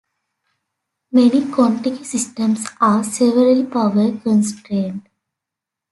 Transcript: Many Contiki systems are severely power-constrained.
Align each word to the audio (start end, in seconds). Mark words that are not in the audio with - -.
Many 1.11 1.41
Contiki 1.41 2.03
systems 2.03 2.65
are 2.81 3.03
severely 3.03 3.63
power-constrained. 3.63 5.07